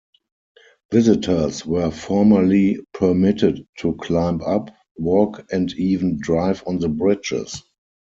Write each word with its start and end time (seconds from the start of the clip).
Visitors 0.91 1.63
were 1.63 1.91
formerly 1.91 2.79
permitted 2.91 3.67
to 3.77 3.93
climb 3.97 4.41
up, 4.41 4.71
walk 4.95 5.45
and 5.53 5.71
even 5.73 6.17
drive 6.19 6.63
on 6.65 6.79
the 6.79 6.89
bridges. 6.89 7.61